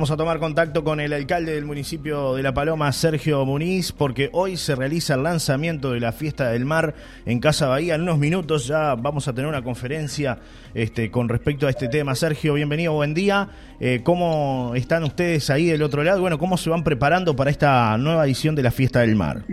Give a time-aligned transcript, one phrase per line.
[0.00, 4.30] Vamos a tomar contacto con el alcalde del municipio de La Paloma, Sergio Muniz, porque
[4.32, 6.94] hoy se realiza el lanzamiento de la fiesta del mar
[7.26, 7.96] en Casa Bahía.
[7.96, 10.38] En unos minutos ya vamos a tener una conferencia
[10.72, 12.14] este, con respecto a este tema.
[12.14, 13.50] Sergio, bienvenido, buen día.
[13.78, 16.22] Eh, ¿Cómo están ustedes ahí del otro lado?
[16.22, 19.44] Bueno, ¿cómo se van preparando para esta nueva edición de la fiesta del mar?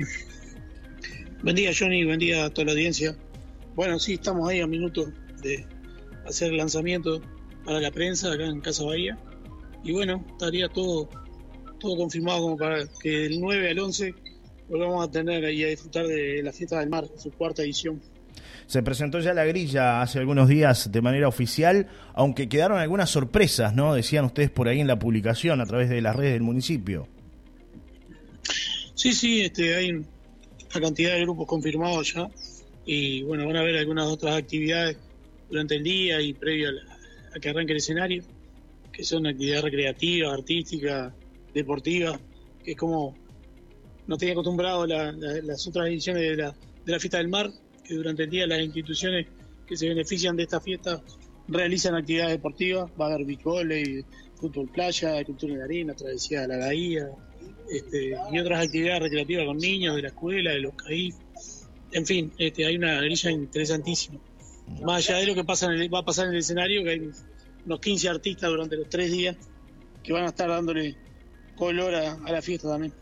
[1.43, 3.18] Buen día, Johnny, buen día a toda la audiencia.
[3.75, 5.09] Bueno, sí, estamos ahí a minutos
[5.41, 5.66] de
[6.25, 7.21] hacer el lanzamiento
[7.66, 9.18] para la prensa acá en Casa Bahía.
[9.84, 11.09] Y bueno, estaría todo,
[11.80, 14.13] todo confirmado como para que del 9 al 11
[14.70, 18.02] volvamos a tener y a disfrutar de la fiesta del mar, su cuarta edición.
[18.66, 23.73] Se presentó ya la grilla hace algunos días de manera oficial, aunque quedaron algunas sorpresas,
[23.73, 23.94] ¿no?
[23.94, 27.08] Decían ustedes por ahí en la publicación a través de las redes del municipio.
[28.94, 30.05] Sí, sí, este, hay una
[30.81, 32.30] cantidad de grupos confirmados ya
[32.86, 34.98] y bueno, van a haber algunas otras actividades
[35.50, 38.23] durante el día y previo a la, que arranque el escenario,
[38.98, 41.14] que son actividades recreativas, artísticas,
[41.54, 42.20] deportivas,
[42.64, 43.16] que es como
[44.08, 47.52] no tenía acostumbrado las otras ediciones de la, de la fiesta del mar,
[47.84, 49.28] que durante el día las instituciones
[49.67, 51.00] que se benefician de esta fiesta
[51.48, 53.42] realizan actividades deportivas, va a haber beach
[54.36, 57.08] fútbol playa, cultura de arena, travesía de la bahía,
[57.70, 61.16] este, y otras actividades recreativas con niños de la escuela, de los CAIF.
[61.92, 64.20] En fin, este, hay una grilla interesantísima.
[64.82, 67.11] Más allá de lo que pasa en va a pasar en el escenario, que hay
[67.68, 69.36] unos 15 artistas durante los tres días
[70.04, 70.96] que van a estar dándole
[71.56, 72.94] color a, la fiesta también.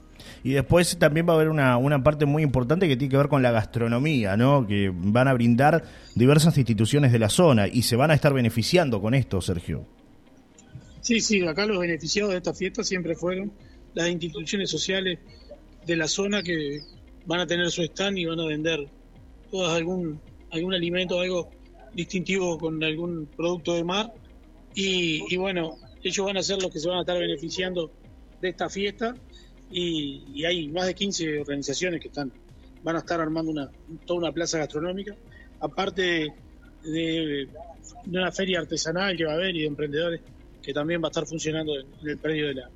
[0.44, 3.28] Y después también va a haber una, una, parte muy importante que tiene que ver
[3.28, 4.66] con la gastronomía, ¿no?
[4.66, 5.84] Que van a brindar
[6.16, 9.86] diversas instituciones de la zona y se van a estar beneficiando con esto, Sergio.
[11.02, 13.52] Sí, sí, acá los beneficiados de esta fiesta siempre fueron
[13.94, 15.20] las instituciones sociales
[15.86, 16.82] de la zona que
[17.26, 18.88] van a tener su stand y van a vender
[19.52, 20.20] todas algún
[20.52, 21.50] algún alimento, algo
[21.94, 24.14] distintivo con algún producto de mar.
[24.76, 27.92] Y, bueno, ellos van a ser los que se van a estar beneficiando
[28.42, 29.16] de esta fiesta.
[29.72, 32.32] Y, hay más de 15 organizaciones que están
[32.84, 33.72] van a estar armando una,
[34.06, 35.16] toda una plaza gastronómica,
[35.60, 36.32] aparte
[36.84, 37.50] de,
[38.06, 40.22] una feria artesanal que va a haber y de emprendedores
[40.62, 42.70] que también va a estar funcionando en el predio de la,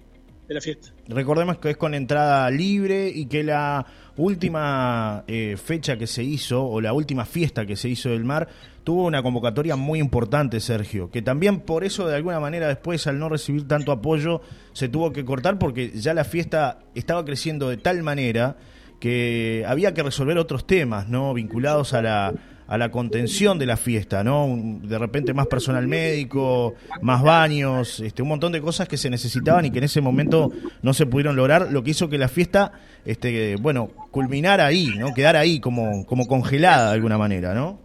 [0.50, 0.90] de la fiesta.
[1.08, 3.86] Recordemos que es con entrada libre y que la
[4.18, 8.50] última eh, fecha que se hizo, o la última fiesta que se hizo del mar,
[8.84, 13.20] tuvo una convocatoria muy importante, Sergio, que también por eso de alguna manera después, al
[13.20, 14.42] no recibir tanto apoyo,
[14.74, 18.58] se tuvo que cortar porque ya la fiesta estaba creciendo de tal manera
[19.00, 21.34] que había que resolver otros temas, ¿no?
[21.34, 22.34] Vinculados a la
[22.70, 24.56] a la contención de la fiesta, ¿no?
[24.84, 29.66] De repente más personal médico, más baños, este, un montón de cosas que se necesitaban
[29.66, 30.52] y que en ese momento
[30.84, 32.74] no se pudieron lograr, lo que hizo que la fiesta,
[33.06, 35.16] este, bueno, culminara ahí, ¿no?
[35.16, 37.80] Quedara ahí como, como congelada de alguna manera, ¿no?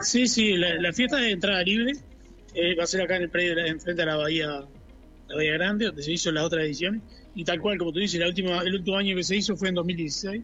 [0.00, 1.92] Sí, sí, la, fiesta de entrada libre
[2.54, 4.46] eh, va a ser acá en el predio, enfrente a la bahía,
[5.28, 7.02] la bahía Grande, donde se hizo la otra edición,
[7.34, 9.68] y tal cual, como tú dices, la última, el último año que se hizo fue
[9.68, 10.42] en 2016,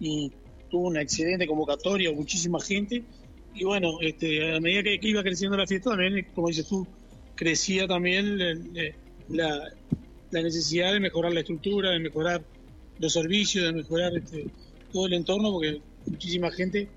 [0.00, 0.32] y
[0.70, 3.02] tuvo una excelente convocatoria, muchísima gente.
[3.54, 6.86] Y bueno, este, a medida que, iba creciendo la fiesta, también, como dices tú,
[7.34, 8.38] crecía también
[9.28, 9.72] la,
[10.30, 12.42] necesidad de mejorar la estructura, de mejorar
[12.98, 14.46] los servicios, de mejorar este,
[14.92, 16.88] todo el entorno, porque muchísima gente,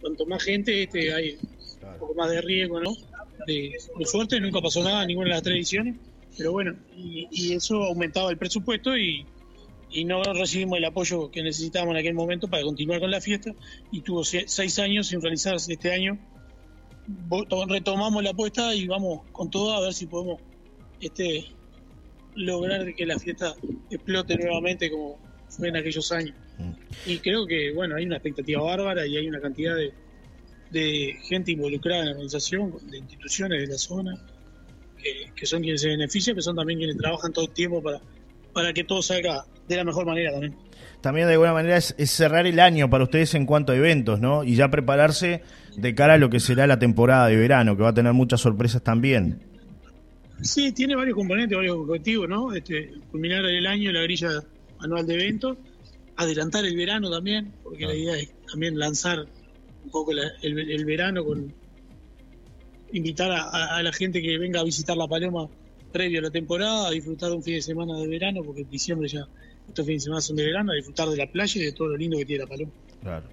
[0.00, 1.38] cuanto más gente, este, hay
[1.82, 2.92] un poco más de riesgo, ¿no?
[3.46, 5.96] De, de suerte, nunca pasó nada ninguna de las tres ediciones,
[6.36, 9.24] pero bueno, y, y eso aumentaba el presupuesto y,
[9.90, 13.54] y no recibimos el apoyo que necesitábamos en aquel momento para continuar con la fiesta
[13.90, 16.18] y tuvo seis años sin realizarse este año.
[17.68, 20.40] Retomamos la apuesta y vamos con todo a ver si podemos
[21.00, 21.46] este,
[22.34, 23.54] lograr que la fiesta
[23.90, 26.36] explote nuevamente como fue en aquellos años.
[26.58, 26.72] Mm.
[27.06, 29.94] Y creo que, bueno, hay una expectativa bárbara y hay una cantidad de,
[30.70, 34.26] de gente involucrada en la organización, de instituciones de la zona,
[35.02, 38.02] que, que son quienes se benefician, que son también quienes trabajan todo el tiempo para,
[38.52, 40.56] para que todo salga de la mejor manera también.
[41.00, 44.42] También de alguna manera es, cerrar el año para ustedes en cuanto a eventos, ¿no?
[44.42, 45.42] Y ya prepararse
[45.76, 48.40] de cara a lo que será la temporada de verano, que va a tener muchas
[48.40, 49.40] sorpresas también.
[50.42, 52.52] Sí, tiene varios componentes, varios objetivos, ¿no?
[52.52, 54.42] Este, culminar el año, la grilla
[54.80, 55.56] anual de eventos,
[56.16, 57.96] adelantar el verano también, porque la ah.
[57.96, 59.26] idea es también lanzar
[59.84, 61.52] un poco el, verano con
[62.92, 65.48] invitar a, la gente que venga a visitar La Paloma
[65.90, 69.08] previo a la temporada, a disfrutar un fin de semana de verano, porque en diciembre
[69.08, 69.28] ya
[69.66, 71.88] estos fines de semana son de verano, a disfrutar de la playa y de todo
[71.88, 72.72] lo lindo que tiene la Paloma.
[73.02, 73.24] Claro.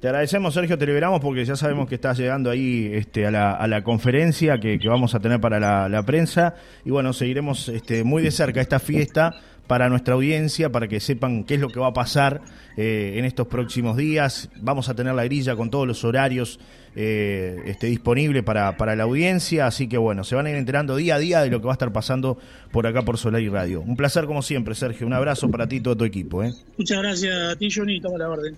[0.00, 3.52] Te agradecemos, Sergio, te liberamos porque ya sabemos que estás llegando ahí este, a, la,
[3.52, 6.54] a la conferencia que, vamos a tener para la, prensa.
[6.84, 9.34] Y bueno, seguiremos este, muy de cerca esta fiesta
[9.66, 12.42] para nuestra audiencia, para que sepan qué es lo que va a pasar
[12.76, 14.50] eh, en estos próximos días.
[14.60, 16.60] Vamos a tener la grilla con todos los horarios
[16.94, 20.94] eh, este, disponibles para, para la audiencia, así que bueno, se van a ir enterando
[20.94, 22.38] día a día de lo que va a estar pasando
[22.70, 23.80] por acá por Solar y Radio.
[23.80, 25.06] Un placer como siempre, Sergio.
[25.06, 26.44] Un abrazo para ti y todo tu equipo.
[26.44, 26.52] ¿eh?
[26.76, 28.00] Muchas gracias a ti, Johnny.
[28.00, 28.56] Toma la orden.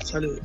[0.00, 0.40] Saludos.